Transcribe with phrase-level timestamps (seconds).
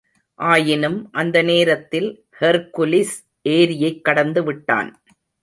[0.35, 2.25] ஆயினும், அந்த நேரத்தில்,
[2.39, 3.27] ஹெர்குலிஸ்
[3.49, 5.03] ஏரியைக் கடந்து விட்டான்.